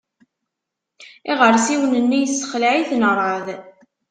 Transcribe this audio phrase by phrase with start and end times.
[1.31, 3.47] Iɣersiwen-nni yessexleε-iten rrεeḍ.